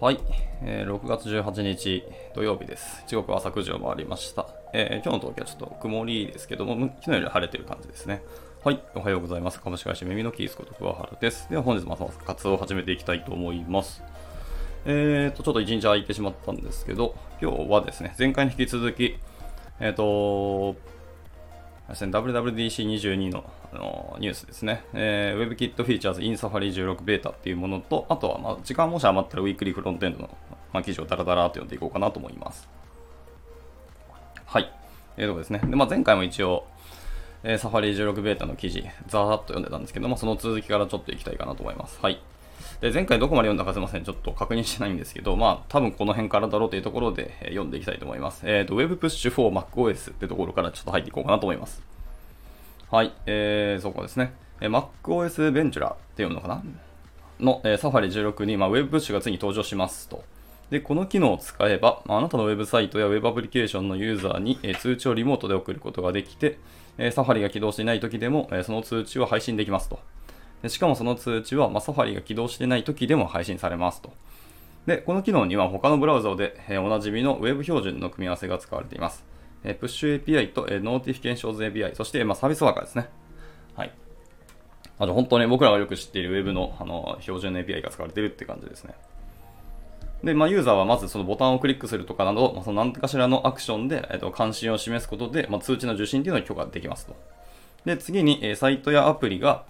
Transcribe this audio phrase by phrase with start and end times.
[0.00, 0.18] はい、
[0.62, 2.02] えー6月18日
[2.34, 3.04] 土曜日です。
[3.06, 4.48] 時刻は朝9時を回りました。
[4.72, 8.22] えー今日の東京はちょっと曇りですけども、昨日より晴れてる感じですね。
[8.64, 9.60] はい、おはようございます。
[9.60, 11.50] 株式会社耳のキースこと桑原です。
[11.50, 14.02] では本日も朝活動を始めていきたいと思います。
[14.86, 19.18] えーと、ちょっと一日空いてしまったんですけど、今日はですね、前回に引き続き、
[19.80, 20.76] えっ、と、
[21.90, 30.36] ですね WWDC22 のあのニュースですね、えー、WebKit Features in Safari 16ベータっていうものと、あとは、まあ、時間もし余ったらウィークリーフロントエンドの、
[30.72, 32.68] まあ、記事をダラダラと読んでいこうかなと思います。
[34.44, 34.72] はい。
[35.16, 35.60] えー、とですね。
[35.64, 36.66] で、まあ、前回も一応、
[37.44, 41.98] えー、Safari 16ベータの記事、ざーっと読んでたんですけども、その続きからちょっといきたいかなと思います。
[42.02, 42.20] はい。
[42.80, 44.04] で、前回どこまで読んだかすいません。
[44.04, 48.42] ちょっと確認してないんですけど、まあ、多分この辺からだろうというところで、え読んでいきたいと思います。
[48.44, 51.82] えっ、と、Web Push for MacOS ってところからちょっと入っていこうかなと思います。
[52.90, 54.32] はい、えー、そこですね。
[54.60, 56.62] えー MacOS Ventura って読むのかな？
[57.38, 60.24] の、えー、Safari 16に、まあ、Web Push がついに登場しますと。
[60.70, 66.58] で、この機能を使えば、あ、なたのウェブサイトやウェブアプリケーションのユーザーに、え通知をリモートで送ることができて、
[66.96, 69.98] えー、Safari が起動していない時でも、えその通知を配信できますと。
[70.62, 74.12] でしかもその通知は、まあ、Safari が起動してない時でも配信されますと。
[74.86, 79.24] で、この機能には他のブラウザで、えーおなじみの Web 標準の組み合わせが使われています。
[79.64, 83.08] えー、Push API と、えー、Notifications API、そして、まあ、サービスワーカーですね。
[83.74, 83.92] はい。
[84.98, 88.94] あと本当に僕らがよく知っている Web のあの標準の API が使われているって感じですね。
[90.24, 97.16] で、まあ、ユーザーはまずそのボタンをクリックするとかなど、まあ、その何かしらのアクションで、えっと、関心を示すことで、まあ、通知の受信というのを許可できますと。
[97.84, 99.64] で、次に、えーサイトやアプリが、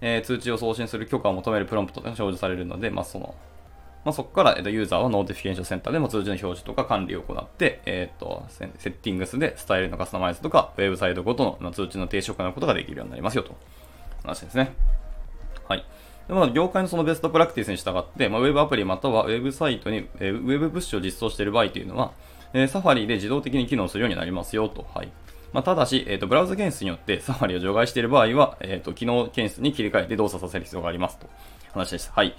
[0.00, 3.34] えー通知を送信する許可を求めるプロンプトが表示されるので、まあ、その、
[4.04, 13.56] まあ、そこから、えっと、ユーザーは Notification Center でも通知の表示とか管理を行って、えっと、 Settings でスタイルのカスタマイズとか、ウェブサイトごとの通知の停止を行うことができるようになりますよと。
[14.22, 14.72] 話ですね。
[15.68, 15.84] はい。
[16.28, 22.12] でまあ、業界のそのベストプラクティスに従って、まあ、ウェブアプリまたはウェブサイトに、えーウェブプッシュを実装している場合というのは、
[22.52, 24.86] えー、サファリで自動的に機能するようになりますよと。
[24.94, 25.10] はい。
[25.52, 31.26] まあ、ただし、えーと、ブラウザ検出によってサファリを除外している場合は、えーと、機能検出に切り替えて動作させる必要がありますと。
[31.72, 32.12] 話でした。
[32.12, 32.34] はい。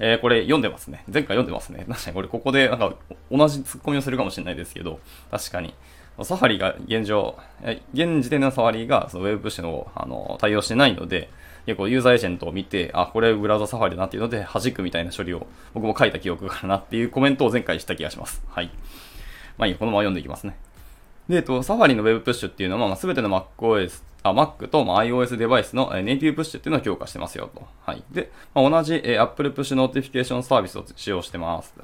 [0.00, 1.02] えーこれ読んでますね。
[1.12, 1.84] 前回読んでますね。
[1.88, 2.94] 確かにこれここでなんか
[3.30, 5.74] 同じツッコミをするかもしれないですけど、確かに。
[6.22, 11.30] サファリが現状、え現時点のサファリがそのウェブプッシュのあの対応してないので、
[11.66, 18.42] 結構ユーザーエージェントを見て、あ、これブラウザサファリだなっていうので、弾くみたいな処理を僕も書いた記憶があるなっていうコメントを前回した気がします。
[18.48, 18.70] はい。
[19.58, 20.56] まあいい、このまま読んでいきますね。
[21.28, 27.66] で、えっと、サファリのウェブプッシュっていうのは、まあ、全ての MacOS、あ、Mac と、まあ、iOS デバイスのえネイティブプッシュっていうのを強化してますよと。
[27.84, 28.02] はい。
[28.10, 31.74] で、まあ、同じ、えー Apple Push Notification サービスを使用してます。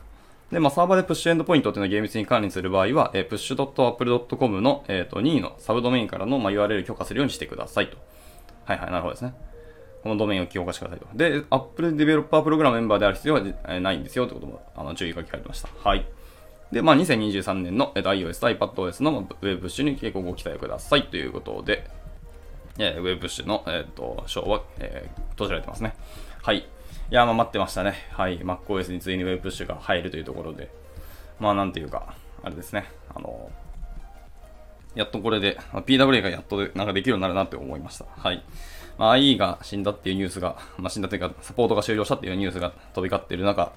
[0.50, 7.98] で、まあ、サーバーでプッシュエンドポイントっていうのを厳密に管理する場合は、えー、push.apple.com の、えー、と任意のサブドメインからの、まあ、URL を許可するようにしてくださいと。
[8.64, 9.34] はいはい、なるほどですね。
[10.02, 11.16] このドメインを強化してくださいと。
[11.16, 15.68] で、Apple Developer Program メンバーである必要はえないんですよということも、あの、注意が聞かれてました。
[15.82, 16.06] はい。
[16.74, 21.88] で、まあ、2023年の、えーと iOS と iPadOS のまあウェブプッシュに結構ご期待くださいということで、
[22.78, 25.94] えーウェブプッシュの、えー、と章は、えー閉じられてますね。
[26.42, 26.58] はい。
[26.58, 26.64] い
[27.10, 27.94] や、まあ、待ってましたね。
[28.10, 28.40] はい。
[28.40, 30.70] MacOS についにウェブプッシュが入るというところで、
[31.38, 32.86] まあ、なんていうか、あれですね。
[33.14, 33.50] あの
[34.96, 38.06] やっとこれで、PWA がやっとでなんかできるようになるなって思いました。
[38.16, 38.44] はい。
[38.98, 43.72] まあ、IE が死んだっていうニュースが、まあ、死んだというか、サポートが終了したっていうニュースが飛び交っている中、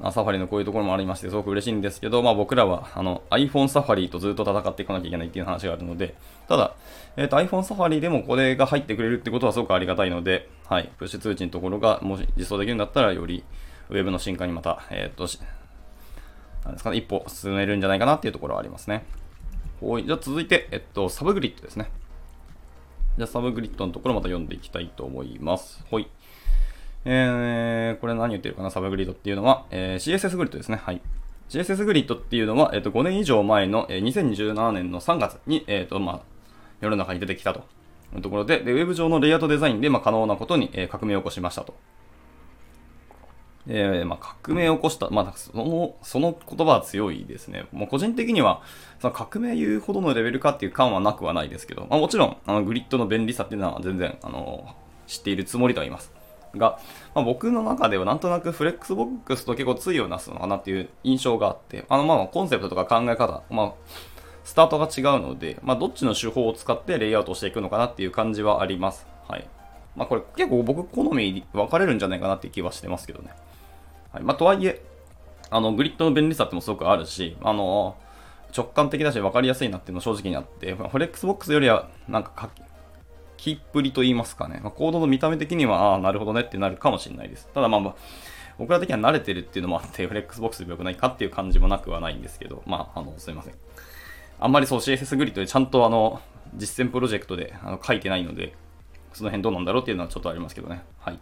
[0.00, 6.14] サファリのこういうところもありまして、すごく嬉しいんですけど、まあ、僕らはあの iPhone サファリとずっと戦っていかなきゃいけないっていう話があるので、
[6.48, 6.74] ただ、
[7.16, 13.44] えー、と iPhone サファリでもこれが入ってくれるってことはすごくありがたいので、はい、プッシュ通知のところがもし実装できるんだったら、より
[13.90, 15.38] ウェブの進化にまた、えっ、と、し
[16.64, 19.04] なんですかね、一歩進めるんじゃないかなっていうところはありますね。
[19.80, 21.90] はい、じゃあ続いて、えっと、 subgrid ですね。
[23.16, 25.84] じゃあ subgrid のところまた読んでいきたいと思います。
[25.90, 26.08] はい。
[27.04, 30.76] えー、これ何言ってるかな、 subgrid っていうのは、えー CSS grid ですね。
[30.76, 31.00] はい。
[31.48, 36.20] CSS grid っていうのは、えっと、5年以上前の、えー2017年の3月に、えっと、まあ、
[36.80, 37.60] 世の中に出てきたと
[38.14, 41.74] いうところで、でウェブ上のレイアウトデザインで、まあ、可能なことに、えー革命を起こしましたと。
[43.68, 47.66] えーまあ、革命を起こした、まあ、その、その言葉は強いですね。
[47.72, 48.62] もう個人的には、
[49.00, 54.74] その革命言うほどのレベルかっていう感はなくはないですけど、まあ、もちろん、あの、グリッドの便利さっていうのは全然、あの、
[55.06, 56.12] 知っているつもりではいます。
[56.56, 56.78] が、
[57.14, 63.72] まあ、僕の中ではなんとなくフレックスボックスと結構対をなすのかなっていう印象があって、あの、まあ、コンセプトとか考え方、まあ、
[64.44, 69.06] スタートが違うので、まあ、どっちの手法を使ってレイアウトしていくのかなっていう感じはあります。
[69.28, 69.48] はい。
[69.96, 73.30] まあ、これ結構僕好み分かれるんじゃないかなっていう気はしてますけどね。
[74.12, 74.22] はい。
[74.22, 74.82] まあ、とはいえ、
[75.50, 77.96] あの、グリッドの便利さってもすごくあるし、あの、
[78.56, 82.50] 直感的だし分かりやすいなっていうのは正直にあって、フレックスボックスよりは、なんか、
[83.42, 84.60] きっぷりと言いますかね。
[84.62, 87.48] まあ、コードの見た目的には、ああ、なるほどねってなるかもしれないです。
[87.52, 87.94] ただまあ、
[88.56, 93.54] 僕ら的には慣れてるっていうのもあって、フレックスボックスで良くないかっていう感じもなくはないんですけど、まあ、あの、すいません。
[94.38, 96.20] あんまりそう CSS グリッドでちゃんとあの、
[96.54, 98.54] 実践プロジェクトであの書いてないので、
[99.12, 100.84] その辺どうなんだろうっていうのはちょっとありますけどね。
[101.00, 101.18] はい。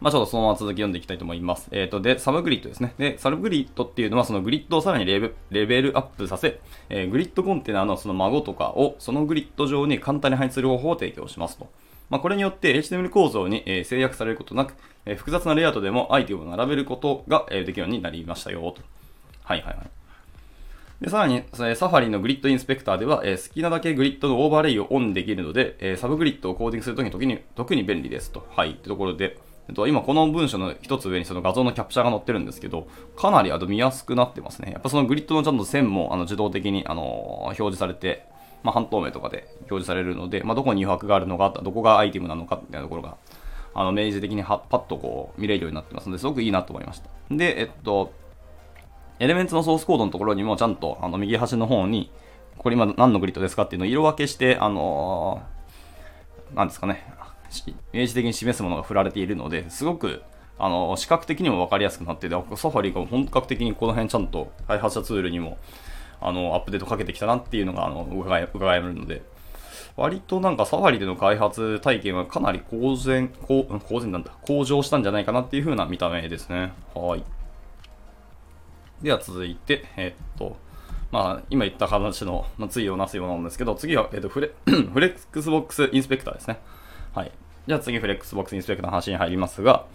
[0.00, 1.68] まあ、ちょっとそのまま続き読んでいきたいと思います。
[1.70, 2.94] えっ、ー、と、で、 subgrid ですね。
[2.98, 11.68] で、 subgrid っていうのは、そのグリッドをさらにレベレベルアップさせ、えー、グリッドコンテナのその孫とかを、そのグリッド上に簡単に配置する方法を提供しますと。
[12.08, 14.74] まあ、これによって HTML 構造に、えー、制約されることなく、
[15.06, 18.82] えー、複雑なレイアウトでもアイテムを並べることが、えー、できるようになりましたよと。
[19.42, 19.90] はいはいはい。
[21.00, 28.46] でさらに、 Safari の grid inspector では、えー、好きなだけグリッドのオーバーレイをオンできるので、えー、 subgrid をコーディングするときに特に便利ですと。
[28.50, 28.70] はい。
[28.70, 32.86] ってところで、えっと、今この文章の一つ上にその画像のキャプチャーが載ってるんですけど、
[33.16, 34.70] かなりあと見やすくなってますね。
[34.72, 37.02] やっぱそのグリッドのちゃんと線もあの自動的にあの
[37.44, 38.26] 表示されて、
[38.62, 43.16] まあ、半透明とかで表示されるので、まあ、どこに余白があるのか、どこがアイテムなのかみたいなところが、
[43.74, 47.08] あの明示的にはパッとこう見れるようになってますので、すごくいいなと思いました。
[47.30, 48.12] で、えっと、
[49.18, 52.10] エレメンツのソースコードのところにもちゃんとあの右端の方に、
[52.58, 57.04] これ今何のグリッドですかっていうのを色分けして、あのー、なんですかね、
[57.92, 60.22] 明示的に示すものが振られているので、すごく
[60.58, 65.58] あの視覚的にも分かりやすくなってて、サファリが本格的にこの辺ちゃんと開発者ツールにも
[66.20, 69.22] あのアップデートかけてきたなっていうのがあの伺え伺えるので、
[69.96, 76.72] 割となんかサファリでの開発体験はかなり公然、公公然なんだ、向上したんじゃないかなっていう風な見た目ですね。
[76.94, 77.24] はい。
[79.02, 80.56] では続いて、えっと、
[81.10, 86.58] まあ、今言った話の、まあ、対をなすようなんですけど、次は、えっと、フレ flexbox inspector ですね。
[87.16, 87.32] はい。
[87.66, 89.86] じゃあ次、フレックスボックスインスペクターの話に入りますが、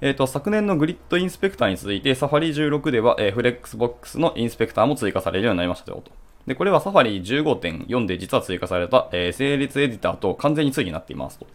[0.00, 6.10] えっ、ー、と、昨年の grid inspector に続いて、 Safari 16では、えー、 flexbox の inspector も追加されるようになりましたよと。
[6.46, 11.46] で、これは Safari 15.4で実は追加された、えー、整列エディターと完全に対になっていますと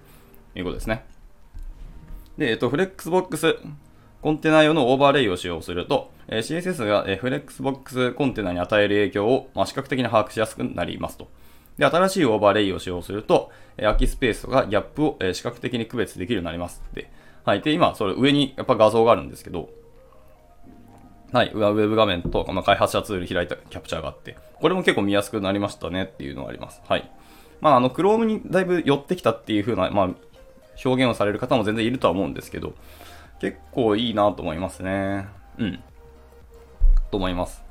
[0.54, 1.06] いうことですね。
[2.38, 11.28] で、えっ、ー、と、 flexbox container 用のオーバーレイを使用すると、えー、CSS が、えー、 flexbox container に与える影響を、まあ、視覚的に把握しやすくなりますと。
[11.78, 16.82] で、新しいオーバーレイを使用すると、え空きスペースとかギャップを、え視覚的に区別できるようになります。
[16.94, 17.12] で、
[17.44, 17.62] はい。
[17.62, 19.70] で、今、それ上にやっぱ画像があるんですけど、
[21.32, 21.52] はい。
[21.54, 26.82] ウェブ画面と、まあ、開発者ツール開いたキャプチャーがあって、これも結構見やすくなりましたねっていうのがあります。
[26.88, 27.12] はい。
[27.60, 30.10] まあ、あの、Chrome にだいぶ寄ってきたっていう風な、まあ、
[30.84, 32.74] 表現をされる方も全然いるとは思うんですけど、
[33.42, 35.28] 結構いいなと思いますね。
[35.58, 35.84] うん。
[37.12, 37.65] と思います。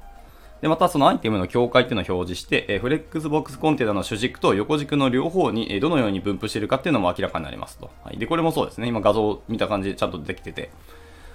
[0.65, 7.91] で、またそのアイテムの境界っていうのを表示して、え、 flexbox container の主軸と横軸の両方に、え、どのように分布しているかっていうのも明らかになりますと。
[8.03, 8.17] はい。
[8.17, 8.89] で、これもそうですね。
[8.89, 10.71] 今画像見た感じでちゃんとできてて、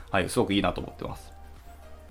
[0.09, 1.31] はい、すごくいいなと思ってます。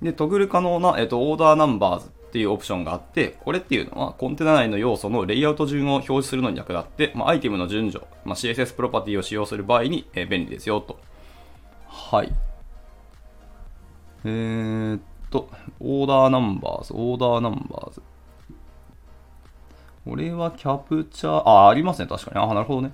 [0.01, 11.01] で、トグル可能な、えっ、と、 order numbers っていうオプションがあって、これっていうのはコンテナ内の要素のレイアウト順を表示するのに役立って、まあ、アイテムの順序、まあ、CSS プロパティを使用する場合に、え、便利ですよと。
[11.89, 12.33] はい。
[14.25, 15.01] えー、
[15.31, 18.03] と、 order numbers、order numbers。
[20.05, 22.45] これはキャプチャー、あ、ありますね、確かに。
[22.45, 22.93] あ、なるほどね。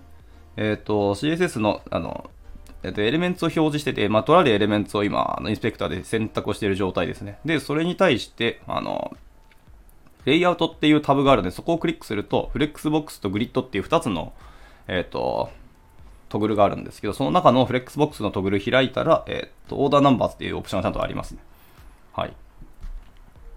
[0.56, 2.30] えっ、ー、と、CSS の、あの、
[2.82, 7.38] えっ、ー、と、 elements を表示してて、まあ、取られる elements を今、あの inspector で選択をしている状態ですね。
[7.44, 9.16] で、それに対して、あの、
[10.24, 14.32] レイアウトっていうタブがあるので、そこをクリックすると、フレックスボックスとグリッドっていう2つの、
[14.88, 15.50] えっ、ー、と、
[16.28, 21.40] トグルがあるんですけど、その中のフレックスボックスのトグル開いたら、えっ、と、 order numbers っていうオプションがちゃんとありますね。
[22.14, 22.32] はい。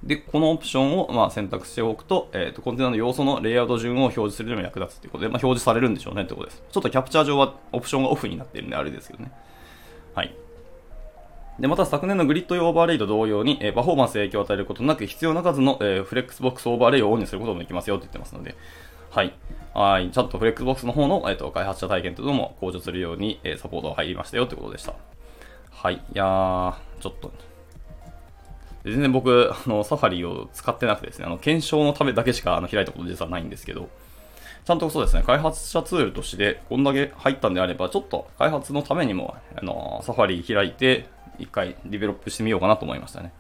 [0.04, 6.64] で、このオプションをまあ選択しておくと、え、ー、と、コンテナの要素のレイアウト順を表示するのにも役立つということで、まあ、表示されるんでしょうねということです。
[6.72, 9.32] ちょっとキャプチャー上はオプションがオフになっているんであれですけどね。
[10.14, 10.36] はい。
[11.60, 18.56] で、また昨年のグリッド用オーバーレイと同様に、えー、パフォーマンス影響を与えることなく、必要な数の、えー、 flexbox overlay をオンにすることもできますよって言ってますので、
[19.10, 19.34] はい。
[19.74, 20.12] はい。
[20.12, 24.94] ちゃんとフレックスボックスの方の、えーと、開発者体験というのも向上するように、えー、サポートが入りましたよということでした。
[25.72, 25.96] はい。
[25.96, 27.32] いやー、ちょっと、
[28.92, 33.90] 全然僕、あの、 Safari を使ってなくてですね、あの、検証のためだけしかあの開いたこと実はないんですけど、
[34.66, 41.08] ちゃんとそうですね、開発者ツールとして、こんだけ入ったんであれば、ちょっと開発のためにも、あの、 Safari 開いて、
[41.40, 43.32] 一回 develop してみようかなと思いましたね。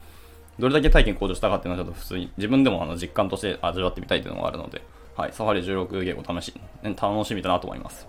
[0.60, 4.82] どれだけ体験向上したかっていうのはちょっと普通に自分でもあの実感として味わってみたいというのがあるので、
[5.16, 8.08] はい、サファリ16言語試し、楽しみだなと思います。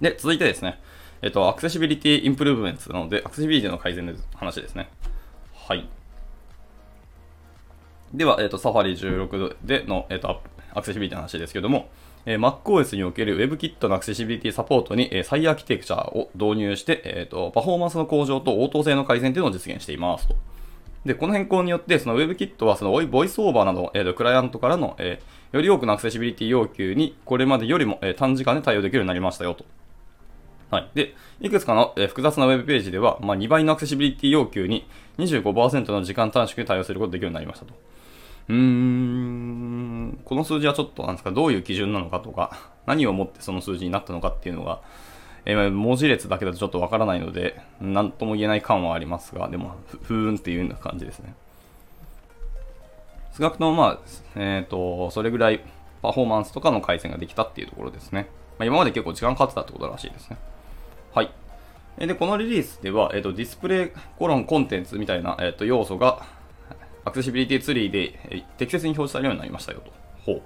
[0.00, 0.80] で、続いてですね、
[1.22, 4.88] えっと、アクセシビリティインプルーブメントなので、アクセシビリティの改善の話ですね。
[5.66, 5.88] はい。
[8.12, 10.42] では、えっ、ー、と、サファリ16での、えっ、ー、と、
[10.74, 11.88] アクセシビリティの話ですけども、
[12.26, 20.36] えー、MacOS における WebKit のアクセシビリティサポートに、えー、再アーキテクチャを導入して、えーと、パフォーマンスの向上と応答性の改善というのを実現していますと。
[21.06, 29.64] で、この変更によって、その WebKit はそのボイスオーバーなど、えーと、クライアントからの、えー、より多くのアクセシビリティ要求にこれまでよりも、えー、短時間で対応できるようになりましたよと。
[30.74, 30.90] はい。
[30.92, 34.88] で、いくつかの、え複雑なウェブページでは、まあ、2倍のアクセシビリティ要求に
[35.18, 37.74] 25%の時間短縮で対応することができるようになりましたと。
[38.48, 44.80] うーん、この数字はちょっとなんですか、どういう基準なのかとか、何をもってその数字になったのかっていうのが、
[45.44, 51.36] えー、文字列だけだとちょっとわからないので、何とも言えない感はありますが、でも、ふーんっていうような感じですね。
[53.36, 53.98] 少なくともまあ、
[54.34, 55.60] えっ、ー、と、それぐらい
[56.02, 58.28] パフォーマンスとかの改善ができたっていうところですね。
[58.58, 60.38] まあ、今まで結構時間かかってたってことらしいですね。
[61.14, 61.30] はい。
[61.98, 66.26] で、このリリースでは、えっ、と、ディスプレイコロンコンテンツみたいな、えっ、と、要素が、
[67.04, 69.92] アクセシビリティツリーで、え、適切に表示されるようになりましたよと。
[70.24, 70.42] ほう。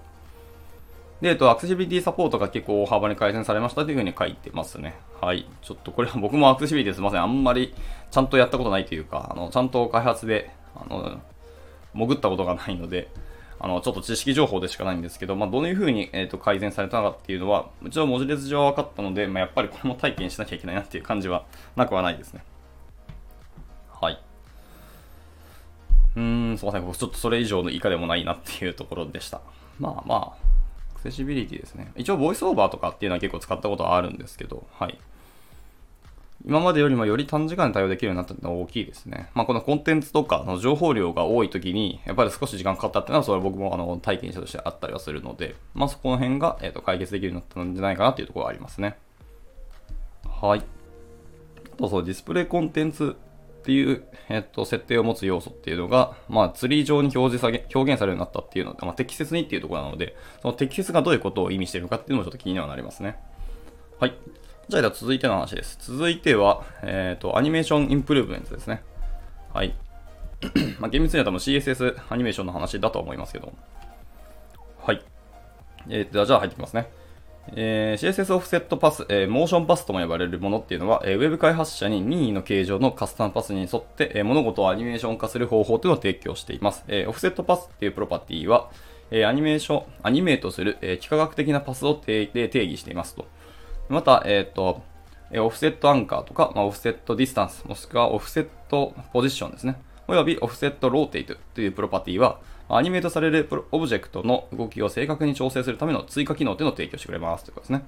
[1.22, 4.94] で、えっと、アクセシビリティサポートが結構大幅に改善されましたというふうに書いてますね。
[5.20, 5.48] はい。
[5.62, 7.22] ちょっとこれは 僕もアクセシビリティすいません。
[7.22, 7.74] あんまり
[8.10, 11.20] ちゃんとやったことないというか、あの、ちゃんと開発で、あの、
[11.94, 13.08] 潜ったことがないので、
[13.60, 22.44] あの、ちょっと知識情報でしかないんですけど、まあ、どういうふうに、えーと、改善されたのかっていうのは、うちは文字列上は分かったので、まあ、やっぱりこれも体験しなきゃいけないなっていう感じはなくはないですね。
[24.00, 24.18] はい。
[26.16, 26.86] うーん、すいません。
[26.86, 29.40] 僕ちょっとそれ以上の以下でもないなっていうところでした。
[29.80, 30.48] まあまあ、
[30.92, 31.92] アクセシビリティですね。
[31.96, 34.98] 一応、ボイスオーバーとかっていうのは結構使ったことはあるんですけど、はい。
[36.46, 39.28] 今までよりもより短時間で対応できるようになったのは大きいですね。
[39.34, 48.96] まあ、このコンテンツとかの情報量が多い時に、やっぱり少し時間かかったっていうのは、それは僕もあの体験者としてあったりはするので、まあ、そこの辺が、えー、と解決できるようになったんじゃないかなっていうところがありますね。
[50.28, 50.62] はい。
[51.74, 63.18] あとそう、ディスプレイコンテンツっていう、えっ、と、設定を持つ要素っていうのが、まあ、ツリー上に表示され、表現されるようになったっていうので、まあ、適切にっていうところなので、その適切がどういうことを意味しているのかっていうのもちょっと気にはなりますね。
[63.98, 64.14] はい。
[64.68, 65.78] じゃあ、続いての話です。
[65.80, 68.82] 続いては、えっ、ー、と、アニメーションインプルーブメントですね。
[69.54, 69.74] はい。
[70.78, 73.50] まあ、厳密には多分 CSS アニメーションの話だと思いますけど。
[74.82, 75.02] はい。
[75.88, 76.90] えー、じゃあ入ってきますね。
[77.54, 86.84] えー、CSS オフセットパス、えー、モーションパスとも呼ばれるものっていうのは、えー、ウェブ開発者に任意の形状のカスタムパスに沿って、えー、物事をアニメーション化する方法というのを提供しています。
[86.88, 88.70] えー、オフセットパスっていうプロパティは、
[89.10, 93.24] えー、アニメーション、アニメートする、えー、幾何学的なパスを定定義していますと。
[93.88, 94.82] また、えっ、ー、と、
[95.36, 99.80] オフセットアンカーとか、まあ、 offset distance、もしくは offset position ですね。
[100.06, 102.40] および offset rotate というプロパティは、
[102.70, 107.84] アニメートされるオブジェクトの動きを正確に調整するための追加機能というのを提供してくれますということですね。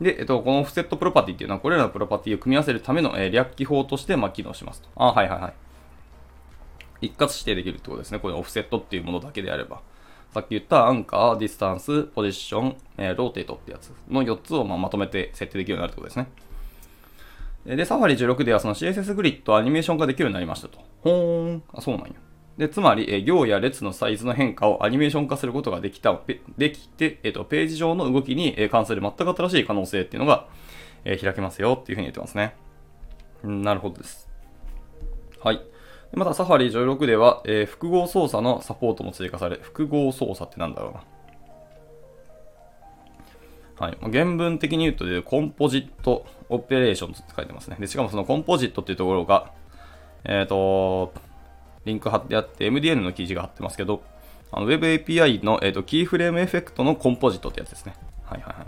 [0.00, 4.88] で、えっと、この offset property っていうのは、これらのプロパティを組み合わせるための、えー、略記法として、まあ、機能しますと。
[4.96, 5.52] あ、はいはいはい。
[7.02, 8.18] 一括指定できるってことですね。
[8.18, 9.80] これ offset っていうものだけであれば。
[10.32, 17.76] さっき言った anchor、distance、position、えー、 rotate ってやつの4つをままとめて設定できるようになるってことですね。
[17.76, 20.78] で、 Safari 16ではその CSS グリッドアニメーションができるようになりましたと。
[21.02, 21.62] ほーん。
[21.74, 22.14] あ、そうなんや。
[22.56, 26.20] で、つまり、え行や列のサイズの変化をアニメーション化することができた、
[26.56, 30.48] できて、えっ、と、ページ上の動きに関する全く新しい可能性っていうのが、
[31.04, 32.54] え開けますよっていうふうに言ってますね。
[33.44, 34.28] なるほどです。
[35.42, 35.60] はい。
[36.14, 41.04] また、サファリ16では、えー、複合操作のサポートも追加され、複合操作ってなんだろうな。
[43.86, 43.98] はい。
[44.12, 47.76] 原文的に言うと、コンポジットオペレーションって書いてますね。
[47.80, 49.52] で、しかもそのコンポジットっていうところが、
[50.24, 51.14] えっ、ー、と、
[51.84, 54.02] リンク貼ってあって、MDN の記事が貼ってますけど、
[54.52, 57.94] あの Web API の、えーと、キーフレームエフェクトのコンポジットってやつですね。
[58.24, 58.66] はいはいは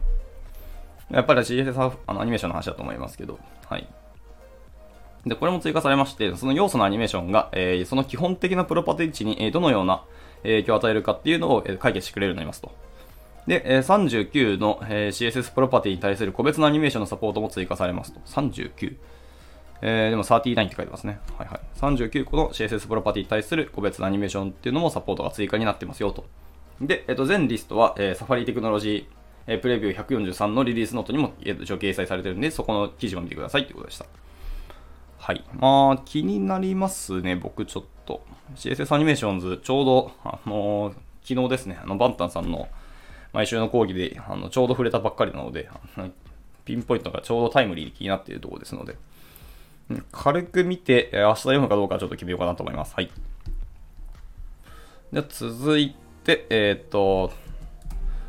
[1.10, 1.14] い。
[1.14, 3.86] やっぱり CSS アニメーションの話だと思いますけど、はい。
[5.26, 10.04] で、これも追加されまして、その要素のアニメーションが、えー、その基本的なプロパティ値に、えー、どのような
[10.42, 12.72] 影響を与えるかっていうのを、えー、解決してくれるようになりますと。
[13.46, 18.20] で、えー、39の、えー、CSS プロパティに対する個別のアニメーションのサポートも追加されますと。
[18.26, 18.96] 39。
[19.82, 21.20] えー、でも39って書いてますね。
[21.36, 21.60] はいはい。
[21.78, 26.24] 39個の CSS プロパティに対する個別のアニメーションっていうのもサポートが追加になってますよと。
[26.80, 29.14] で、えっ、と、全リストは、えー、サファリテクノロジー、
[29.46, 34.06] えー、プレビュー143のリリースノートにも、えー、一応掲載されてるんで、そこの記事も見てくださいってことでした。
[35.24, 35.42] はい。
[35.54, 38.22] まあ、気になりますね、僕ちょっと。
[38.56, 40.94] CSS アニメーションズ、ちょうど、あのー、
[41.26, 42.68] 昨日ですね、あの、バンタンさんの
[43.32, 45.70] 毎週の講義で、あの、ちょうど触れたばっかりなので、
[46.66, 48.98] ピンポイントがちょうどタイムリーで気になっているところですので、
[50.12, 52.92] 軽く見て、明日読むかどうかちょっと決めようかなと思います。
[52.94, 53.10] はい。
[55.10, 57.32] では続いて、えっ、ー、と、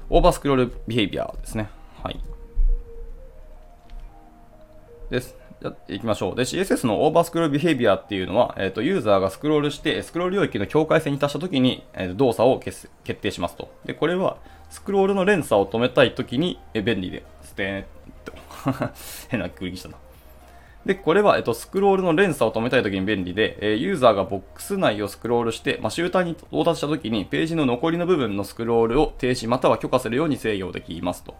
[0.10, 1.70] オーバースクロールビヘイビアですね。
[2.02, 2.22] はい。
[5.10, 5.45] です。
[5.62, 6.36] じゃ行きましょう。
[6.36, 13.74] で、CSS のオーバースクロールビヘイビアっていうのは、えっ、ー、と、ユーザーがスクロールして、スクロール領域の境界線に達したときに、えー、動作を決定しますと。
[13.86, 14.38] で、これは、
[14.70, 17.86] スクロールの連鎖を止めたいときに、え便利で、ステーン
[18.26, 18.34] と
[19.30, 19.96] 変なクリックしたな。
[20.86, 31.36] で、これは、えっと、スクロールの連鎖を止めたいときに便利で、えユーザーがボックス内をスクロールして、まあ、集団に到達したときに、ページの残りの部分のスクロールを停止または許可するように制御できますと。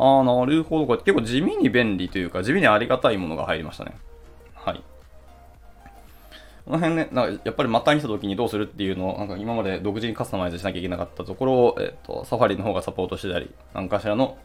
[0.00, 0.86] ああ、なるほど。
[0.86, 3.96] これ結構地味に便利というか、地味にありがたいものが入りましたね。
[4.54, 4.82] はい。
[6.64, 14.38] この辺ね、なんかやっぱりまたにした時にどうするっていうのを、なんか今まで独自にカスタマイズしなきゃいけなかったところを、えっ、ー、と、サファリの方がサポートしてたり、何かしらの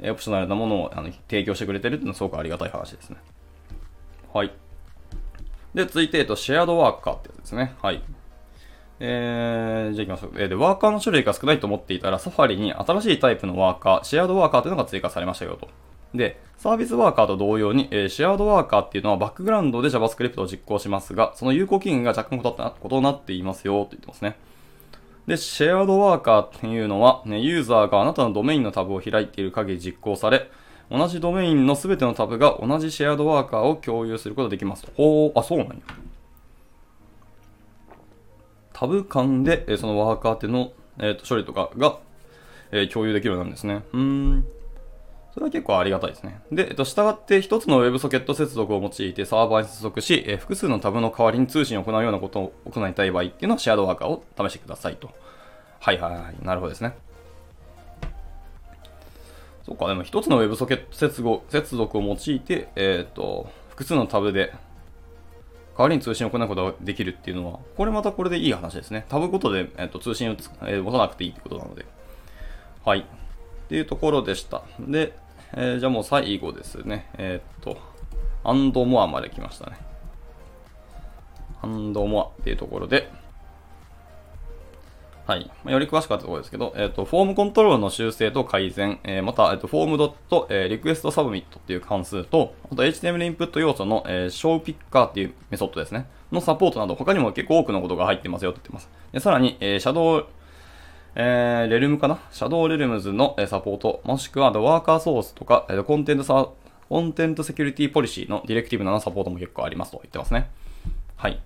[0.00, 3.16] オプショナルなものをあの提供してくれてるっていうのはすごくありがたい話ですね。
[4.32, 4.52] はい。
[5.74, 7.74] で、続いて、えっと、シェアドワーカーってやつですね。
[7.82, 8.00] はい。
[9.00, 10.40] えー、じゃあ行きましょう。
[10.40, 15.68] えー、で、ワーカーの種類が少ないと思っていたら、サファリに新しいタイプのワーカー、シェアードワーカーというのが追加されましたよと。
[16.14, 24.36] で、サービスワーカーと同様に、えー、シェアードワーカーっていうのはバックグラウンドで JavaScript を実行しますが、その有効期限が若干異なっていますよと言ってますね。
[25.26, 30.50] で、シェアードワーカーっていうのは、ね、ユーザーがあなたのドメインのタブを開いている限り実行され、
[30.90, 34.92] 同じドメインの全てのタブが同じシェアードワーカーを共有することができますと。
[34.96, 35.74] ほう、あ、そうなんや。
[38.80, 41.98] タブ間で、そのワーカーっていうの、えー、と処理とかが、
[42.72, 43.82] えー、共有できるようなんですね。
[43.92, 44.46] うん。
[45.34, 46.40] それは結構ありがたいですね。
[46.50, 55.10] で、えっと、従って一つの WebSocket 接続を用いてサーバーに接続し、え複数のタブの代わりに通信を行うようなことを行いたい場合っていうのはシェアドワーカーを試してくださいと。
[55.78, 56.34] はいはいはい。
[56.42, 56.96] なるほどですね。
[59.66, 64.54] そっか、でも一つの WebSocket 接続接続を用いて、えっ、ー、と、複数のタブで
[65.80, 69.06] 代わりに通信を行うことができるっていうのは、これまたこれでいい話ですね。
[69.08, 71.86] タブごとで、えーと、通信をえー、持たなくていいってことなので。
[72.84, 72.98] はい。
[73.00, 73.04] っ
[73.70, 74.62] ていうところでした。
[74.78, 75.16] で、
[75.54, 77.08] えー、じゃあもう最後ですね。
[77.16, 77.78] えっ、と、
[78.44, 79.78] and more まで来ましたね。
[81.62, 83.10] and more っていうところで、
[85.26, 85.50] はい。
[85.64, 96.06] より詳しかったところですけど、えっ、ー、と、 form control の修正と改善、えー、また、えっ、ー、と、フォームドット、えー、 request submit っていう関数と、あと HTML インプット要素の、えー、 show picker っていうメソッドですね。
[96.32, 98.90] のサポートなど、他にも結構多くのことが入ってますよって言ってます。
[99.12, 100.26] でさらに、えー、 shadow、
[101.14, 102.18] えー、レルムかな？
[102.30, 106.48] シャドウレルムズの、え、サポート、もしくは、ワーカーソースとか、えー、コンテンツサ
[106.88, 110.50] コンテンツセキュリティポリシーのディレクティブなのサポートも結構ありますと言ってますね。
[111.16, 111.40] はい。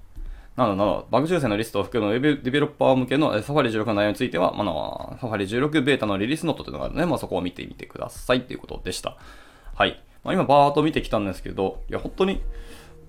[0.57, 9.17] などなど、バグ修正のリストを含む Web デベロッパー向けの Safari 16の内容については、まあ、Safari 16ベータのリリースノートというのがあるので、まあ、そこを見てみてくださいということでした。
[9.75, 10.01] はい。
[10.23, 12.41] まあ、今、バーっと見てきたんですけど、いや、本当に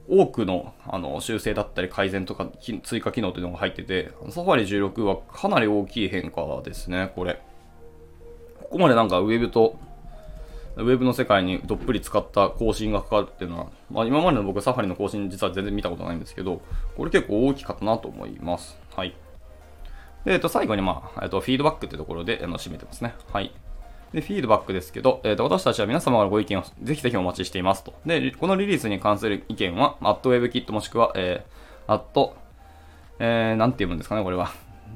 [0.07, 2.47] 多くのあの修正だったり改善とか
[2.83, 7.41] 追加機能というのが入ってて、Safari 16はかなり大きい変化ですね、これ。
[8.59, 9.77] ここまでなんか Web と
[10.77, 16.61] ウェブの世界にどっぷり使った更新がかかるっていうのは、まあ、今までの僕サファリの更新実は全然見たことないんですけど、
[16.97, 18.77] これ結構大きかったなと思います。
[18.95, 19.15] はい。
[20.25, 23.15] で、えっと、最後に、まあ、えっと、フィードバックってところで、あの、締めてますね。
[23.31, 23.53] はい。
[24.13, 27.93] で、フィードバックですけど、えっと、私たちは皆様からご意見をぜひぜひお待ちしていますと。
[28.05, 32.35] で、このリリースに関する意見は、アットウェブキットもしくは、えー、アット、
[33.19, 34.51] えー、なんて読むんですかね、これは。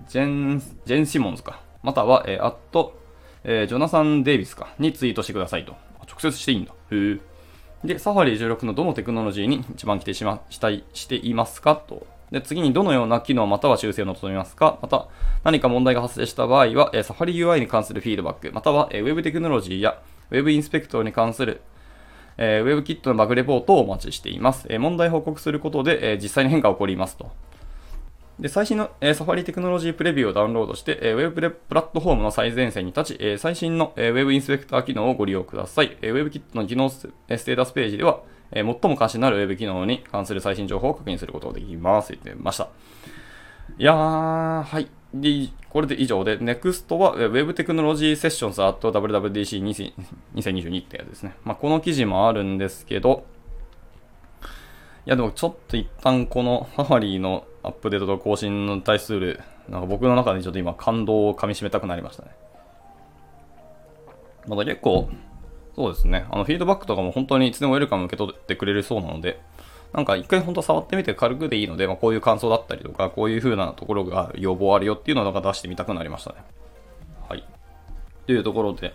[0.08, 1.62] ジェン、ジェン・シモンズか。
[1.84, 2.98] または、えー、アット、
[3.43, 5.75] えー、ジョナサン・デイビスか、にツイートしてくださいと。
[6.08, 6.71] 直接していいんだ。
[6.71, 7.19] へえ。
[7.84, 12.06] で、サファリ16のどのテクノロジーに一番規定しましたいしていますかと。
[12.32, 15.08] で、次にどのような機能または修正を望みますかまた、
[15.43, 21.62] 何か問題が発生した場合は、えー、サファリ UI に関するフィードバック、または、えー、Web テクノロジーや Web インスペクトに関する
[22.41, 24.65] えー、WebKit のバグレポートをお待ちしています。
[24.69, 27.30] え、問題報告することで、え、実際に変化が起こりますと。
[28.39, 35.97] で、最新の、えー、サファリテクノロジープレビューをダウンロードして、えー、ウェブプラットフォームの最前線に立ち、えー、最新の、えー、ウェブインスペクター機能をご利用ください。
[36.02, 38.21] えー、WebKit の機能ステータスページでは、
[38.52, 42.13] えー、最も関心のあるウェブ機能に関する最新情報を確認することができます。
[42.13, 42.69] 言ってました。
[43.78, 44.88] いやー、はい。
[45.13, 51.36] で、これで以上で、NEXT は Web テクノロジーセッションズ at WWDC2022 ってやつですね。
[51.43, 53.25] まあ、この記事もあるんですけど、
[55.06, 62.30] いやでもちょっと一旦このサファリのアップデートと更新に対する、なんか僕の中でちょっと今感動をかみしめたくなりましたね。
[64.48, 65.10] まだ結構、
[65.76, 69.41] そうですね、あのフィードバックとかも本当にいつでもウェルカム受け取ってくれるそうなので、
[69.93, 76.38] なんか一回本当触ってみて軽くでいいので、まあ、こういう感想だったりとか、こういう風なところが要望あるよっていうのをなんか出してみたくなりましたね。
[77.28, 77.43] はい。
[78.26, 78.93] というところで、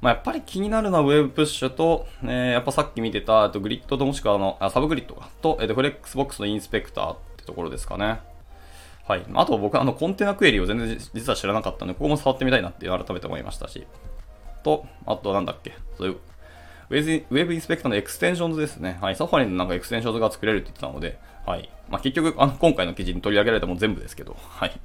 [0.00, 8.20] まあ、やっぱり気になるのはウェブプッシュと、えー、やっぱさっき見てたとグリッドともしくはあのあサブグリッドと、えー、と flexbox の inspector ってところですかね。
[9.06, 9.24] はい。
[9.34, 13.86] あと僕あの container query を全然実は知らなかったので、ここも触ってみたいなって改めて思いましたし。
[14.62, 16.16] と、あとなんだっけ、そういう
[16.90, 18.98] web inspector の extensions ですね。
[19.00, 19.16] はい。
[19.16, 21.68] Safari のなんか extensions が作れるって言ってたので、はい。
[21.88, 24.78] まあ、結局、あの、今回の記事に取り上げられたも全部ですけど、はい。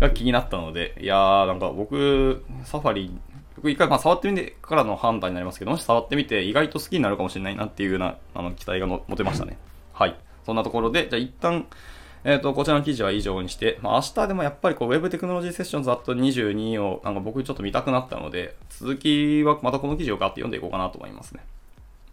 [0.00, 3.10] が気になったので、いやー、なんか僕、 Safari
[3.56, 9.56] 僕一回まあ触ってみてからの判断になりますけど、もし触ってみて意外と好きになるかもしれないなっていうようなあの期待が持てましたね。
[9.92, 10.16] はい。
[10.44, 11.66] そんなところで、じゃあ一旦、
[12.24, 21.44] えっ、ー、と、こちらの記事は以上にして、まあ、明日でもやっぱりこう、Web テクノロジーセッションズあと22を、なんか僕ちょっと見たくなったので、続きはまたこの記事を買って読んでいこうかなと思いますね。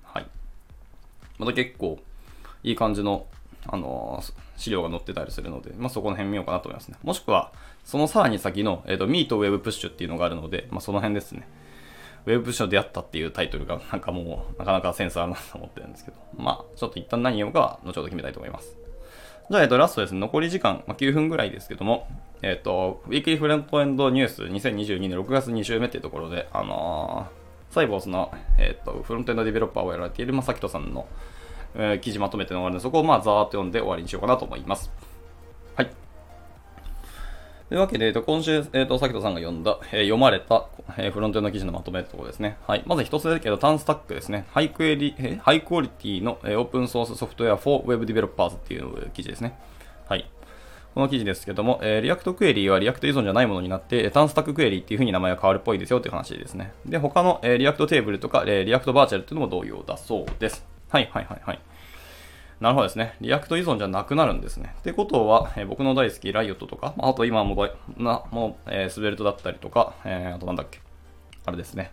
[0.03, 0.27] はい。
[1.39, 1.99] また結構、
[2.63, 3.25] いい感じの、
[3.67, 6.97] あのー、資料が載ってたりするので、まあ、そこの辺見ようかなと思いますね。
[7.03, 7.53] もしくは、
[7.85, 11.47] そのさらに先の、えっ、ー、と、Meet Web Push っていうのがあるので、まあ、その辺ですね。
[12.25, 18.77] ウェブプッシュの出会ったっていうタイトルが、 なんかもう、なかなかセンスあるなと思ってるんですけど、まあ、ちょっと一旦何読むかは、後ほど決めたいと思います。
[19.49, 22.07] じゃあ、えっと、ラストですね、残り時間、まあ、9分ぐらいですけども、
[22.41, 31.07] えっと、ウィークリーフレントエンドニュース2022年6月2週目っていうところで、あのー、サイボースの、えっと、フロントエンドディベロッパーをやられている正人さんの、
[31.75, 34.91] えー、記事まとめてのがあるので、そこをまあ、ざーっと読んで終わりにしようかなと思います。
[35.75, 35.91] はい。
[37.71, 42.57] というわけで、えっと、今週、えっと、さきとさんが読んだ、えー、読まれた、えー、フロントエンド記事のまとめってところですね。
[42.67, 42.83] はい。
[42.85, 44.45] まず一つだけど、タンスタックですね。
[44.51, 49.57] ハイクエリ、えハイクオリティの、えー、オープンソースソフトウェア for Web Developers っていう記事ですね。
[50.09, 50.29] はい。
[50.93, 56.73] この記事ですけども、えー、 React Query は React 依存じゃないものになって、 TanStack Query っていう風に名前が変わるっぽいですよっていう話ですね。
[56.85, 60.65] で、他の、えー、 React Table とか、えー、 React Virtual っていうのも同様だそうです。
[60.89, 61.59] はいはいはいはい。
[62.61, 63.15] なるほどですね。
[63.21, 64.75] React 依存じゃなくなるんですね。
[64.79, 70.79] ってことは、えー、僕の大好き Riot とか、あと今もう、もう、えー、 Svelte だったりとか、えー、あとなんだっけ。
[71.43, 71.91] あれですね。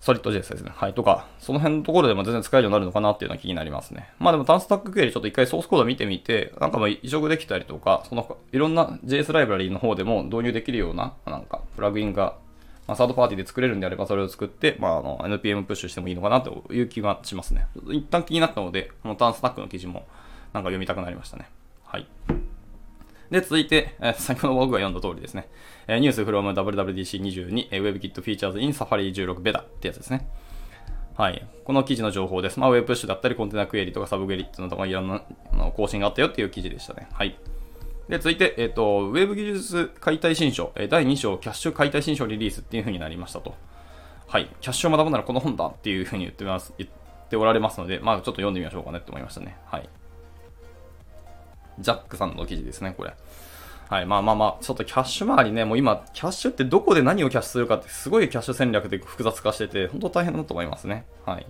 [0.00, 0.70] Solid JS ですね。
[0.72, 0.94] はい。
[0.94, 4.10] とか、その辺のところでも全然使えるようになるのかなっていうのは気になりますね。
[4.18, 12.36] まあでも、 TanStack Query ちょっと一回ソースコード見てみて、なんかもう移植できたりとか、その、いろんな JS ライブラリーの方でも導入できるような、なんか、プラグインが
[12.86, 17.66] まあ、サードパーティーで作れるんであればそれを作って、まあ、あの NPM プッシュしてもいいのかなという気がしますね。
[17.88, 20.06] 一旦気になったので、このターンスタックの記事も
[20.52, 21.50] なんか読みたくなりましたね。
[21.84, 22.06] はい。
[23.30, 25.48] で、続いて、えー、先ほど僕が読んだ通りですね。
[25.88, 30.28] えー、ニュース from WWDC22、えー、WebKit Features in Safari 16 Beta ってやつですね。
[31.16, 31.46] はい。
[31.64, 32.60] この記事の情報です。
[32.60, 35.22] まあ、ウェブプッシュだったり、コンテナクエリとかサブクエリっていうのとかいろんな
[35.74, 37.08] 更新があったよっていう記事でしたね。
[37.12, 37.36] はい。
[38.08, 43.54] で、続いて、えっ、ー、と、ウェブ技術解体新書、第2章、キャッシュ解体新書リリースっていう風になりましたと。
[44.28, 44.48] はい。
[44.60, 46.90] キャッシュを学ぶならこの本だっていう風に言ってます、言っ
[47.28, 49.56] ておられますので、まあちょっと読んでみましょうかねって思いましたね。
[49.66, 49.88] はい。
[51.80, 53.14] ジャックさんの記事ですね、これ。
[53.88, 54.06] はい。
[54.06, 61.06] まあまあまあ、ちょっとキャッシュ周りね、もう今、キャッシュってどこで何をキャッシュするかってすごいキャッシュ戦略で複雑化してて、本当大変だと思いますね。
[61.24, 61.46] はい。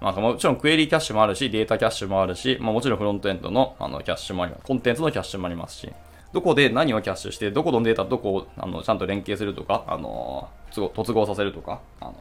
[0.00, 4.64] まあ、もちろんクエリーキャッシュもあるし、データキャッシュもあるし、まあ、もちろんフロントエンドのあのキャッシュもあります。
[4.64, 5.90] コンテンツのキャッシュもありますし、
[6.32, 12.14] どこで何をキャッシュして、どこのデータどこをあのちゃんと連携するとか、あの突合させるとか、あの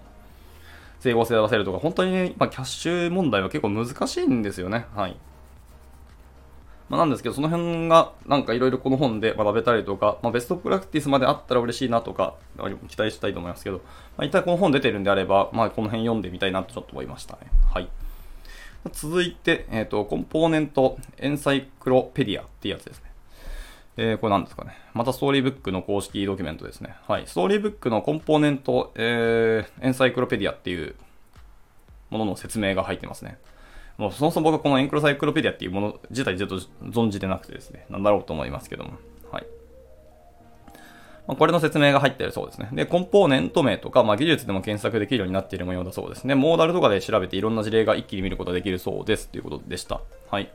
[0.99, 4.85] 整合性を出せるとか、本当に、ね、まあ、キャッシュ問題は結構難しいんですよね。
[4.95, 5.15] はい。
[6.89, 12.35] まあ、なんですけど、その辺がなんかいろいろこの本で学べたりとか、まあ、ベストプラクティスまであったら嬉しいなとか、
[12.87, 13.77] 期待したいと思いますけど、
[14.17, 17.51] まあ、一体この本出てるんであれば、まあ、この辺読んでみたいなとちょっと思いましたね。
[17.73, 17.89] はい。
[18.93, 23.11] 続いて、えっ、ー、と、コンポーネントエンサイクロペディアっていうやつですね。
[23.97, 24.77] えー、これ何ですかね。
[24.93, 26.95] またストーリーブックの公式ドキュメントですね。
[27.07, 27.23] はい。
[27.25, 30.95] ストーリーブックのコンポーネント、えー、エンサイクロペディアっていう
[32.11, 33.39] ものの説明が入ってますね。
[33.97, 38.91] もうそもそも僕はこのエンクロサイクロペディアっていうもの自体ずっと存じてなくてですね、なんだろうと思いますけども。
[39.31, 39.47] はい。
[41.27, 42.69] まあ、これの説明が入っているそうですね。
[42.71, 46.35] で、コンポーネント名とか、まあ、技術でも検索できるようになっている模様だそうですね。
[46.35, 49.99] モーダルとかで調べていろんな事例が一気に見ることができるそうですということでした。
[50.29, 50.49] はい。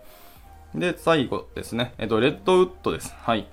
[0.74, 1.92] で、最後ですね。
[1.98, 3.14] えっと、レッドウッドです。
[3.18, 3.46] はい。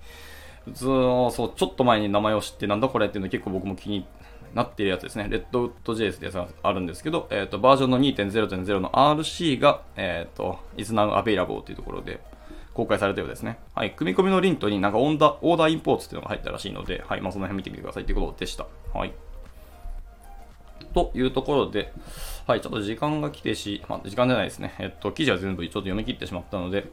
[0.73, 4.05] そう、ちょっと前に名前を知って、なんだこれっていうの結構僕も気に
[4.53, 5.27] なっているやつですね。
[5.29, 12.19] レッドウッド JS ってやつがあるんですけど、えっ、と、バージョンの2.0.0の RC が、えっ、と、is now available というところで
[12.73, 13.59] 公開されたようですね。
[13.75, 13.91] はい。
[13.91, 17.21] 組み込みのリントになんかオーダ、オーダーインポーツっていうのが入ったらしいので、はい。
[17.21, 18.65] まあ、その辺見てみてくださいということでした。
[18.93, 19.13] はい。
[20.93, 21.93] というところで、
[22.47, 24.73] はい、ちょっと時間が来てし、まあ、時間じゃないですね。
[24.79, 26.85] えっと、記事は全部ちょっと読み切ってしまったので、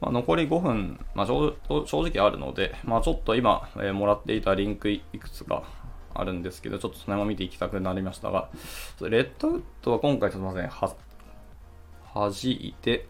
[0.00, 5.62] まあ、残り5分、まあ、正直あるので、まあ、ちょっと今、えー、もらっていたリンクいくつか
[6.18, 8.48] あるんですけど、ちょっとその辺も見ていきたくなりましたが、
[9.00, 10.94] レッドウッドは今回すみません、は、
[12.14, 13.06] 弾いて、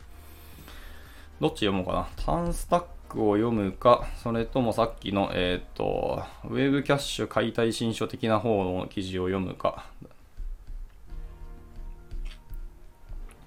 [1.40, 2.08] どっち読もうかな。
[2.24, 9.86] タンスタックを読むか、それともさっきの、えっ、ー、と、ウェブキャッシュ解体新書的な方の記事を読むか、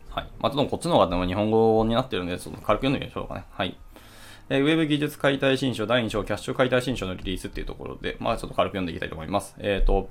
[0.10, 0.28] はい。
[0.39, 3.45] まあ、ちょっとこっちの方がでも日本語になってるんで、ちょっと軽く読んでみましょうかね。
[3.52, 3.78] はい。
[4.54, 9.56] えー、ウェブ技術解体新書第2章キャッシュ解体新書のリリースっていうところで、まあちょっと軽く読んでいきたいと思います。
[9.60, 10.10] えっ、ー、と、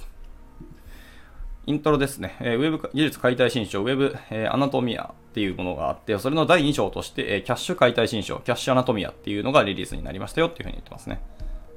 [1.66, 2.37] イントロですね。
[2.40, 11.20] えー、ウェブ技術解体新書、ウェブ、えー、アナトミアっていうものがあって、それの第2章として、えー、キャッシュ解体新書、キャッシュアナトミアっていうのがリリースになりましたよっていうふうに言ってますね。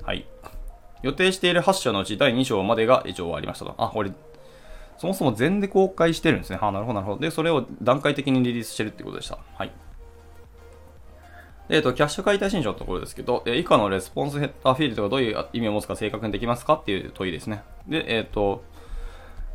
[0.02, 0.26] はい。
[1.02, 3.76] 予定している8章のうち第2章までが一応終わりましたと。
[3.78, 4.14] あ、これ
[4.98, 6.56] そもそも全で公開してるんですね。
[6.56, 7.20] はあ、なるほど、なるほど。
[7.20, 9.38] で、それを段階的にリリースしてるってことでした。
[9.58, 9.72] はい。
[11.70, 17.64] えっ、と、キャッシュ解体新書のところですけど、え以下のレスポンスヘッダーフィールドがどういう意味を持つか正確にできますかっていう問いですね。
[17.88, 18.64] で、えっ、と、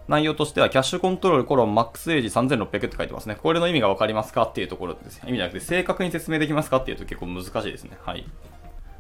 [0.09, 3.37] 内容としては、キャッシュコントロールコロンマックスエイジ3600って書いてますね。
[3.41, 5.21] これの意味がわかりますかっていうところです。
[5.27, 7.99] 意味じゃなくて、正確に説明できますかっていうと結構難しいですね。
[8.03, 8.27] はい。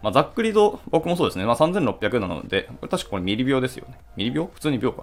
[0.03, 1.47] まあ、ざっくりと、僕もそうですね。
[1.47, 3.99] まあ、3600なので、これ確かこれミリ秒ですよね。
[4.17, 4.51] ミリ秒？
[4.53, 5.03] 普通に秒か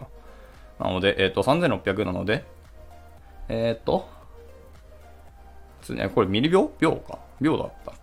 [0.80, 0.88] な。
[0.88, 2.46] なので、えっ、ー、と、3600なので、
[3.50, 4.08] えっ、ー、と、
[5.82, 6.72] 普通に、これミリ秒？
[6.80, 7.18] 秒か。
[7.41, 7.94] 秒だった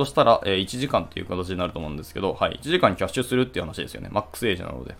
[0.00, 2.58] としたら、えー、1時間っていう形になると思うんですけど、はい。
[2.62, 4.08] 1時間にキャッシュするっていう話ですよね。
[4.10, 4.96] マックスエイジなので。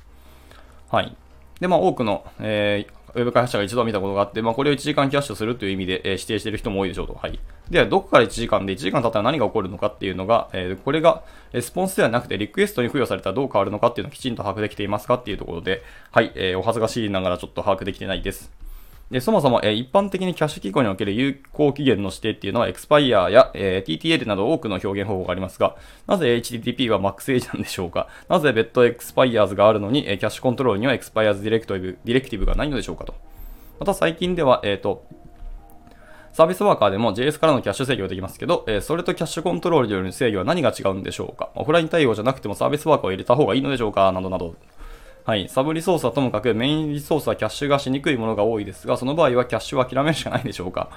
[0.90, 1.16] はい。
[1.60, 7.14] で、まあ、多くの、えー、ウェブ開発者が一度は見たことがあって、まあ、これを1時間キャッシュするという意味で、えー、指定している人も多いでしょうと。
[7.14, 7.38] はい。
[7.70, 18.50] では、どこから1時間で1時間経ったら何が起こるのかっていうのが、えー、これがレスポンスではなくてリクエストに付与されたらどう変わるのかっていうのをきちんと把握できていますかっていうところで、はい、えー、お恥ずかしいながらちょっと把握できてないです。
[19.10, 25.74] で、そもそも、え、一般的にキャッシュ機構における有効期限の指定っていうのは、エクスパイアや、えー、TTL など多くの表現方法がありますが、
[26.06, 28.06] なぜ HTTP は MAX エイジなんでしょうか？
[28.28, 33.14] なぜ別途 Expires があるのに、え、 Cache-Control には Expires ディレクティブディレクティブがないのでしょうかと？
[33.80, 35.04] また最近では、えっ、ー、と、
[36.32, 41.50] Service Worker でも JS からのキャッシュ制御ができますけど、え、それと Cache-Control による制御は何が違うんでしょうか？
[41.56, 44.12] オフライン対応じゃなくても Service Worker を入れた方がいいのでしょうか？
[44.12, 44.54] などなど。
[45.30, 45.48] はい。
[45.48, 50.90] サブリソースはともかくメインリソースはキャッシュがしにくいものが多いですが、その場合はキャッシュは諦めるしかないでしょうか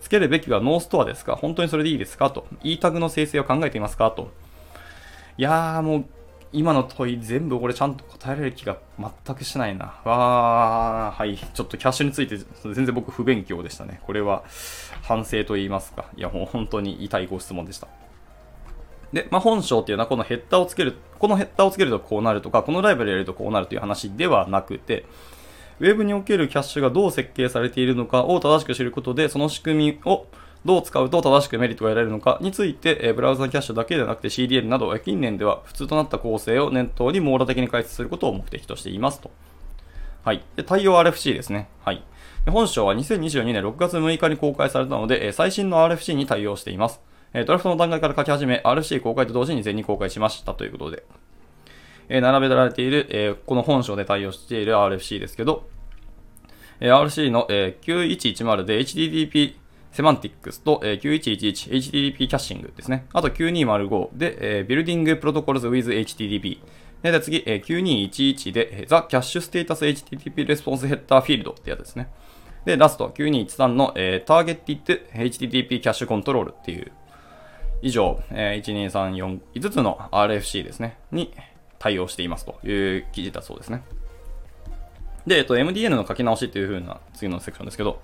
[0.00, 1.34] つけるべきは no-store ですか？
[1.34, 2.30] 本当にそれでいいですか？
[2.30, 2.46] と。
[2.62, 4.12] e タグの生成を考えていますか？
[4.12, 4.30] と。
[5.36, 6.04] いやーもう、
[6.52, 9.86] 今の問い全部俺ちゃんと答えられる気が全くしないな。
[10.04, 11.36] わー、はい。
[11.36, 13.98] ちょっとキャッシュについて全然僕不勉強でしたね。
[14.06, 14.44] これは
[15.02, 16.04] 反省と言いますか。
[16.16, 17.88] いやもう本当に痛いご質問でした。
[19.12, 25.04] で、まあ、本章っていうのはこのヘッダーをつける、このヘッダーをつけるとこうなるとか、このライブルやるとこうなるという話ではなくて、
[25.80, 30.26] ウェブにおけるキャッシュがどう設計されているのかを正しく知ることで、その仕組みを
[30.64, 39.30] どう使うと正しくメリットが得られるのかについて、えブラウザキャッシュだけではなくて CDN など、近年では普通となった構成を念頭に網羅的に解説することを目的としていますと。
[40.22, 40.44] はい。
[40.56, 41.68] で、対応 RFC ですね。
[41.82, 42.04] はい。
[42.46, 47.00] 本章は2022年6月6日に公開されたので、最新の RFC に対応しています。
[47.32, 51.04] えドラフトの段階から書き始め、RC 公開と同時に全に公開しましたということで、
[52.08, 55.68] え並べられている、えこの本章で対応している RFC ですけど、
[56.80, 59.54] え RC の、え9110で HTTP
[59.92, 63.06] セマンティックスと、え 9111HTTP キャッシングですね。
[63.12, 66.58] あと9205で、え Building Protocols with HTTP。
[67.02, 72.08] で次、え9211で、The Cache Status HTTP Response Header Field ってやつですね。
[72.64, 76.92] で、ラスト、9213の、えー、Targeted HTTP Cache Control っていう
[77.82, 81.32] 以上、えー、1、2、3、4、5つの RFC ですね、に
[81.78, 83.82] 対応していますという記事だそうですね。
[85.26, 88.00] で、えっと、MDN の書き直しという風な次のセクションですけど、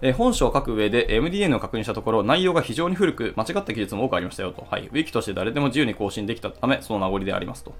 [0.00, 4.66] えー、本書を書く上で MDN を確認したところ、内容が非常に古く、間違った記述も多くありましたよと。
[4.68, 4.88] はい。
[4.88, 7.74] ウィキとして誰でも自由に更新できたため、その名残でありますと。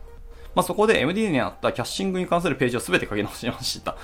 [0.54, 3.96] まあ、そこで MDN にあったキャッシングに関するページを全て書き直しました。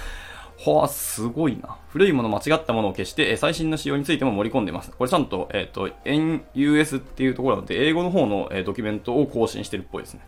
[0.58, 1.76] ほわ、すごいな。
[1.88, 4.90] 古いもの、間違ったものを消して、最新の仕様についても盛り込んでます。
[4.90, 10.20] これちゃんと、えっ、ー、と、NUS っていうところなので、英語の方の、え、ドキュメントを更新してるっぽいですね。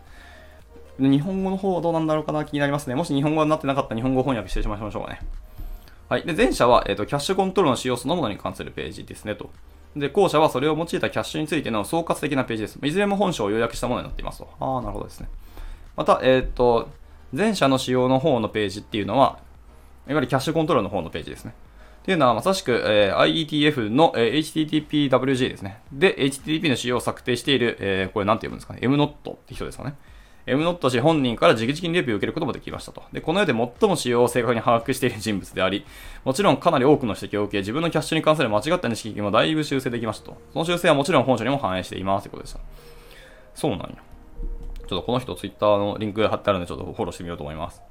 [0.99, 2.95] 日本語の方はどうなんだろうかな気になりますね。
[2.95, 5.19] もし日本語になってなかったら日本語翻訳してしまいましょうかね。
[6.07, 6.23] はい。
[6.23, 9.49] で、前者は、えっ、ー、と、キャッシュコントロールの仕様そのものに関するページですねと。
[9.97, 12.79] で、後者はそれを用いたキャッシュについての総括的なページです。
[12.81, 14.49] いずれも本書を要約したものになっていますと。
[14.59, 15.27] ああ、なるほどですね。
[15.97, 16.89] また、えっ、と、
[17.33, 19.39] 前者の仕様の方のページっていうのは、
[20.11, 21.53] いわゆるキャッシュコントロールの方のページですね。
[22.01, 25.81] っていうのは、まさしく、えー、IETF の、えー、HTTPWG ですね。
[25.93, 29.95] で、HTTP の仕様を策定している、えー、これなんて読むんですかね？MNOT って人ですかね。
[30.47, 33.03] MNOT 氏本人から直々にレビューを受けることもできましたと。
[33.13, 35.85] で、この世で最も仕様を正確に把握している人物であり、
[36.25, 40.37] もちろんかなり多くの指摘を受け、自分のキャッシュに関する間違った認識もだいぶ修正できましたと。
[40.53, 42.59] その修正はもちろん本書にも反映していますということでした。
[43.53, 43.87] そうなんや。
[44.87, 47.81] ちょっとこの人 Twitter のリンク貼ってあるんで、ちょっとフォローしてみようと思います。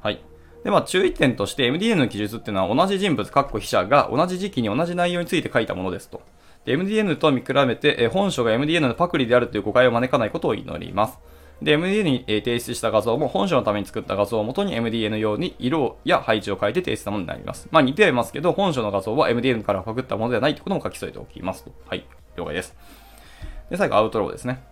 [0.00, 0.20] はい。
[0.64, 6.22] で、まあ、注意点として MDN の記述っていうのは同じ人物、括弧筆者が同じ時期に同じ内容について書いたものですと。
[6.64, 11.18] で、MDN と見比べて、え本書が MDN のパクリであるという誤解を招かないことを祈ります。
[11.60, 17.68] で、MDN に提出した画像も本書のために作った画像をもとに MDN 用に色や配置を変えて提出したものになります。
[17.70, 21.72] まあ似てはいますけど、本書の画像は MDN からパクったものではないということも書き添えておきますと。
[21.88, 22.04] はい。
[22.36, 22.76] 了解です。
[23.70, 24.71] で、最後、アウトローですね。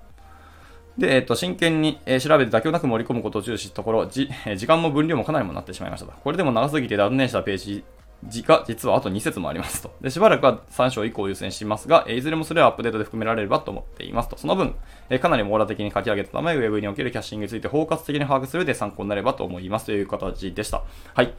[1.00, 6.12] で、えっと、真剣に、え調べて妥協なく盛り込むことを重視したところ、じ、 え時間も分量もかなりもなってしまいましたと。
[6.12, 9.94] これでも長すぎて断念したページが実はあと2節もありますと。
[10.02, 14.36] で、しばらくは3章以降優先しますが、えいずれもそれはアップデートで含められればと思っていますと。
[14.36, 14.74] その分、
[15.08, 20.82] えかなり網羅的に書き上げたため、ウェブにおけるキャッシングについて包括的に把握するで参考になればと思いますという形でした。
[21.14, 21.32] はい。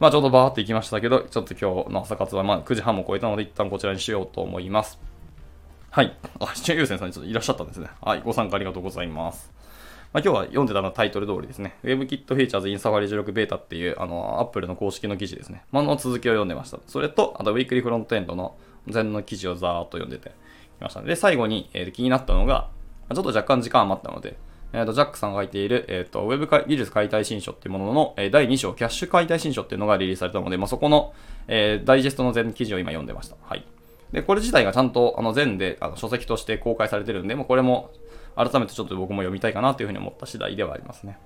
[0.00, 5.11] まあちょっとバーっていきましたけど、ちょっと今日の朝活はまあ9時半も超えたので一旦こちらにしようと思います。
[5.94, 6.16] はい。
[6.40, 7.88] あ、視聴優先さんにちょっといらっしゃったんですね。
[8.00, 8.22] はい。
[8.22, 9.52] ご参加ありがとうございます。
[10.14, 11.76] まあ、今日は読んでたのタイトル通りですね。
[11.84, 15.66] WebKit Features in Safari 16 Beta っていう、あの、Apple の公式の記事ですね。
[15.70, 16.78] まあ、の続きを読んでました。
[16.86, 18.56] それと、あと、ウィークリーフロントエンドの
[18.88, 20.30] 全の記事をざーっと読んでて
[20.78, 21.02] きました。
[21.02, 22.70] で、最後に、えー、気になったのが、
[23.14, 24.38] ちょっと若干時間余ったので、
[24.72, 31.12] えーと、ジャックさんが書いている、えーと、ウェブ技術解体新書っていうものの、えー、第2章、キャッシュ解体新書っていうのがリリースされたので、まあ、そこの、
[31.48, 33.36] えー、ダイジェストの全記事を今読んでました。
[33.42, 33.66] はい。
[34.12, 37.90] で、これ自体がちゃんとあの全であの書籍として公開されてるんで、もうこれも
[38.36, 41.18] 改めてちょっと僕も読みたいかなというふうに思った次第ではありますね。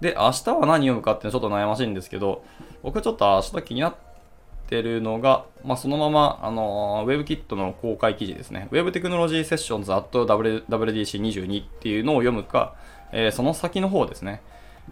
[0.00, 2.44] で、明日は何読むかっていうのはちょっと悩ましいんですけど、
[2.82, 3.94] 僕ちょっと明日気になっ
[4.68, 8.68] てるのが、まあ、そのまま、あのー、WebKit の公開記事ですね。
[8.70, 12.76] Web Technology Sessions at WWDC22 っていうのを読むか、
[13.12, 14.42] えー、その先の方ですね。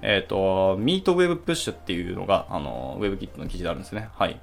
[0.02, 4.08] えっ、ー、と、Meet Web Push っていうのが、あのー、WebKit の記事であるんですね。
[4.14, 4.40] はい。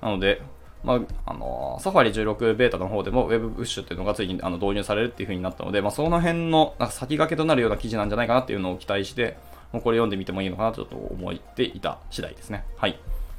[0.00, 0.40] なので、
[0.84, 9.36] まあ、あの、 Safari 16 beta の方でも Web プッシュっていうのがついにあの導入されるっていう風になったので、まあ、その辺のなんか先駆けとなるような記事なんじゃないかなっていうのを期待して、
[9.72, 12.64] もうこれ読んでみてもいいのかなとちょっと思っていた次第ですね。
[12.76, 12.98] はい。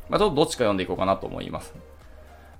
[0.09, 1.73] まあ、ちょっとどっちか読んでいこうかなと思います。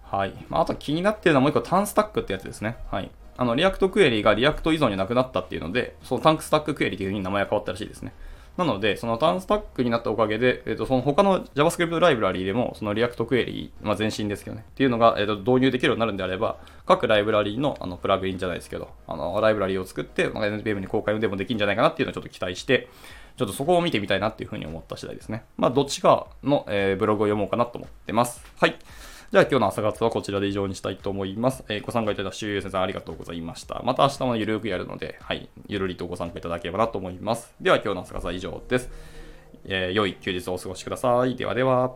[0.03, 0.33] はい。
[0.49, 2.77] まあ、あと気になってるのはもう一個 TanStack ってやつですね。
[2.89, 3.11] はい。
[3.37, 8.13] あの、 React Query が React 依存になくなったっていうので、その TanStack Query っていう風に名前が変わったらしいですね。
[8.59, 22.89] なので、そのターンスタックになったおかげで、えっ、ー、と、その他の JavaScript ライブラリーでも、その React クエリー、まあ、前身ですけどね、っていうのが、えっ、ー、と、導入できるようになるんであれば、各ライブラリーのあのプラグインじゃないですけど、あの、ライブラリーを作って、まあ、NPM に公開でもできるんじゃないかなっていうのをちょっと期待して、
[23.37, 25.45] ちょっとそこを見てみたいなっていうふうに思った次第ですね。
[25.55, 28.43] まあ、どっちかの、え、ブログを読もうかなと思ってます。
[28.59, 28.77] はい。
[29.31, 31.63] じゃあ今日の朝活はこちらで以上にしたいと思います。
[31.69, 33.79] えー、ご参加いただいた周遊先生ありがとうございました。
[33.85, 37.53] また明日もゆるくやるので、はい、ゆるりとご参加いただければなと思います。
[37.61, 38.89] では今日の朝活は以上です。
[39.65, 41.35] えー、良い休日をお過ごしください。
[41.35, 41.95] ではでは。